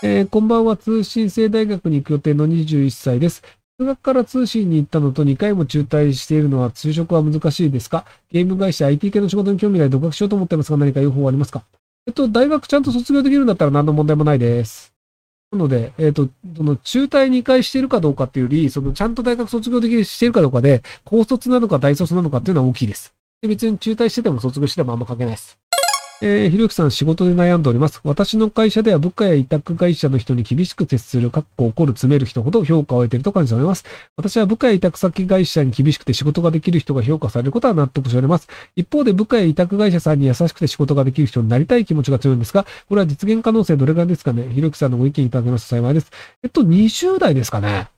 [0.00, 0.76] えーこんばんは。
[0.76, 3.42] 通信制大学に行く予定の21歳です。
[3.80, 8.04] 大学から通信に行ったのと2回も中退しているのは就職は難しいですか？
[8.30, 11.64] ゲーム会社 IT 系の仕事に興味があり独学しようと思ってますが何か予報はありますか？
[12.06, 14.94] えっと、大学ちゃんと卒業できるんだったら何の問題もないです。
[15.50, 23.12] なので、えっと、その中退2回しているかどうかっていうより、そのちゃんと大学卒業できるしているかどうかで、高卒なのか大卒なのかっていうのは大きいです。
[23.42, 25.58] で別に中退してても卒業しててもあんま関係ないです。
[26.20, 28.00] えーひろゆきさん、仕事で悩んでおります。
[28.02, 33.84] 私の会社では部下や委託会社の人に厳しく接する、かっこ怒る、詰める人ほど評価を得ていると感じております。
[34.16, 38.48] 私は部下や委託先会社に厳しくて仕事ができる人が評価されることは納得しております。
[38.74, 44.48] 一方で部下や委託会社さんに優しくて仕事ができる人になりたい気持ちが強いんですが、これは実現可能性どれぐらいですかね？
[44.52, 46.10] ひろゆきさんのご意見いただけますと幸いです。
[46.42, 47.90] えっと、20代ですかね？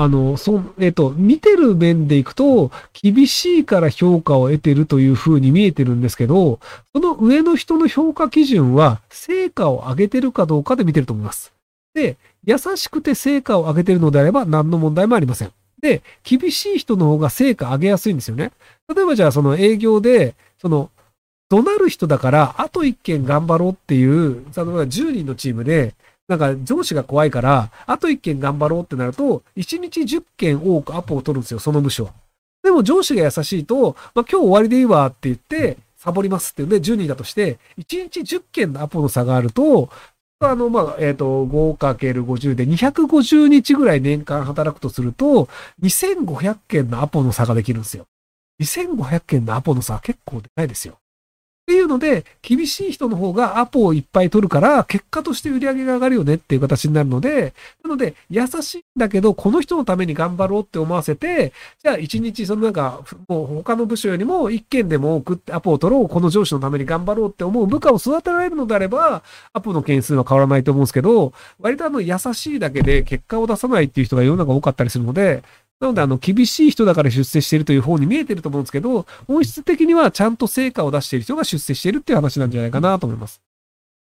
[0.00, 6.60] あの、そ、えっと、見てる面でいくと、厳しいから評価を得てるという風に見えてるんですけど、
[6.92, 11.52] その上の人の評価基準は、成果を上げてるかどうかで見てると思います。
[11.94, 15.52] で、優しくて成果を上げてるのであれば何の問題もありません。
[15.82, 18.52] で、厳しい人の方が成果上げやすいんですよね。
[18.94, 20.90] 例えばじゃあその営業で、その、
[21.50, 25.94] 怒鳴る人だから、あと一件頑張ろうっていう、例えば10人のチームで、
[26.28, 32.12] なんか上司が怖いから、あと一件頑張ろうってなると、1日10件多くアポを取るんですよ、その部署は。
[32.62, 39.88] でも上司が優しいと、まあ、今日終わりでいいわって言って、サボりますっていうんで、10人だとして、1日10件のアポの差があると、
[40.40, 45.48] あの、まあ、えっ、と、5×50 で250日ぐらい年間働くとすると、
[45.82, 48.06] 2500件のアポの差ができるんですよ。
[48.62, 50.98] 2500件のアポの差は結構でかいですよ。
[51.68, 57.52] っていうので、厳しい人の方がアポをいっぱい取るから、結果として売り上げが上がるよねっていう形になるので、
[57.84, 61.52] なので、優しいんだけど、この人のために頑張ろうって思わせて、
[61.82, 75.42] じゃあ一日、そのなんか、もう他の部署よりも一件でも多くアポを取ろう、この上司のために頑張ろうって思う部下を育てられるのであれば、アポの件数は変わらないと思うんですけど、割とあの、優しいだけで結果を出さないっていう人が世の中多かったりするので、
[75.80, 83.40] なので、あの、厳しい人だから出世しているという方に見えてると思うんですけど、本質的にはちゃんと成果を出している人が出世しているっていう話なんじゃないかなと思います。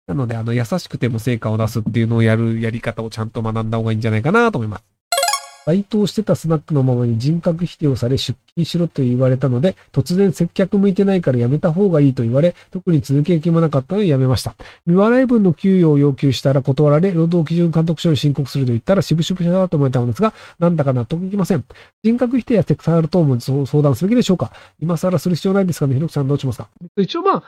[0.08, 4.89] なので、あの、優しくても成果を出すっていうのをやるやり方をちゃんと学んだ方がいいんじゃないかなと思います。
[5.66, 14.54] バイトをしてたスナックのままに人格否定をされ出勤しろと言われたので、突然接客向いてないから辞めた方がいいと言われ、特に続ける気もなかったので辞めました。
[14.86, 21.64] 未払い分の給与を要求したら断られ、労働基準監督署に申告すると言ったら、渋々だと思えたのですが、なんだか納得いきません。
[22.02, 27.42] 人格否定やセクサル等も相相談すべきでしょうか今更する必要ないですかねひろきさんどうしますか一応まあ、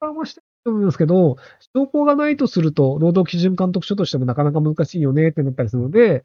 [0.00, 1.36] 相談はしてると思いますけど、
[1.74, 6.22] 証拠がないとすると、労働基準監督署としてもなかなか難しいよねってなったりするので、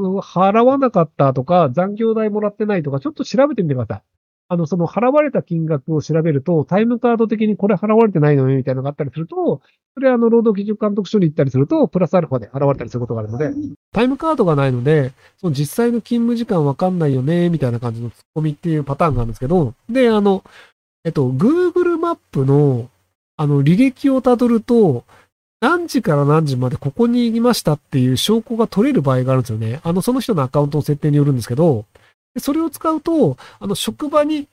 [0.00, 4.02] 払わなかったとか、残業代もらってないとか、ちょっと調べてみてください。
[4.48, 9.62] あの、その払われた金額を調べると、タイムカード的にこれ払われてないのよみたいなのがあったりすると、
[9.94, 13.50] それあの、労働基準監督署に行ったりすると、プラスアルファで払われたりすることがあるので、
[13.92, 20.44] タイムカードがないので、その実際の勤務時間わかんないよね、みたいな感じのツッコミっていうパターンがあるんですけど、で、あの、
[21.04, 22.88] えっと、Google マップの、
[23.36, 25.04] あの、履歴をたどると、
[25.62, 29.80] 何時から何時までここにいましたっていう証拠が取れる場合があるんですよね。
[29.84, 31.84] あの、その人のアカウントの設定によるんですけど、
[32.36, 34.48] それを使うと、あの、職場に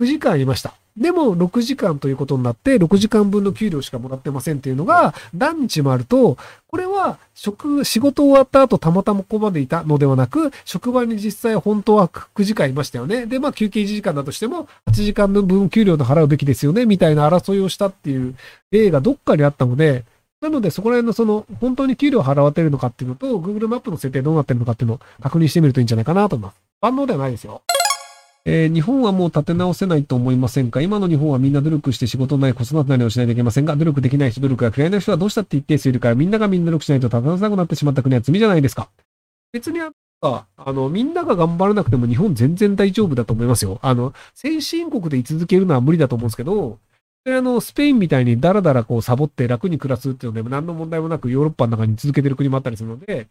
[0.00, 0.72] 9時間いました。
[0.96, 13.26] でも、6時間ということになって、6時間分の給料しかもらってませんっていうのが、何日もあると、これは、職、仕事終わった後、たまたまここまでいたのではなく、職場に実際本当は9時間いましたよね。
[13.26, 18.34] で、まあ、休憩1時間だとしても、8時間の分給料で払うべきですよね、みたいな争いをしたっていう
[18.70, 20.06] 例がどっかにあったので、
[20.42, 26.60] なので、そこら辺のその、本当に給料払われてるのかっていうのと、Google マップの設定どうなってるのかっていうのを確認してみるといいんじゃないかなと思います。
[26.82, 27.62] 万能ではないですよ。
[28.48, 30.80] えー日本はもう立て直せないと思いませんか？
[30.80, 38.88] 今の日本はみんな努力して仕事ない子育てなりをしないといけませんが、努力できない人、努力が嫌いな人はどうしたって一定数いるから、みんながみんな努力しないと立て直せなくなってしまった国は罪じゃないですか。
[39.52, 43.80] 別にあああの、みんなが頑張らなくても日本全然大丈夫だと思いますよ。
[43.82, 46.78] あの、先進国で居続けるのは無理だと思うんですけど、
[47.32, 53.28] あの、スペインみたいにダラダラこうサボって楽に暮らすっていうので、何の問題もなくヨーロッパの中に続けてる国もあったりするので、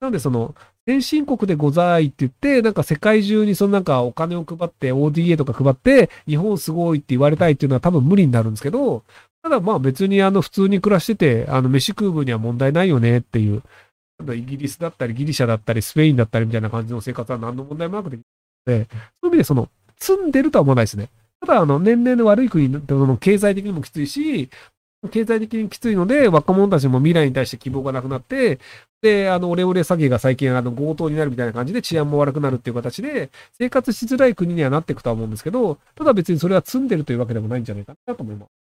[0.00, 0.54] なのでその、
[0.86, 9.04] 先進国でございって言って、なんか世界中にそのなんかお金を配って、ODA とか配って、日本すごいって言われたいっていうのは多分無理になるんですけど、
[9.42, 13.62] ただまあ別にあの普通に暮らしてて、あの飯食う分には問題ないよねっていう、
[14.34, 18.26] イギリスだったりギリシャだったりスペインだったりみたいな感じの生活は何の問題もなくできる
[18.66, 19.68] ので、そういう意味でその、
[19.98, 21.08] 積んでるとは思わないですね。
[21.44, 24.48] ただあの年齢の悪い国のその経済的にもきついし、
[25.10, 28.60] 経済的にきついので、若者たちも未来に対して希望がなくなって、
[29.02, 38.61] で、あの、オレオレ詐欺が最近、あの、強盗になるみたいな感じで治安も悪くなるっていう形で、生活しづらい国にはなっていくとは思うんですけど、ただ別にそれは積んでるというわけでもないんじゃないかなと思います。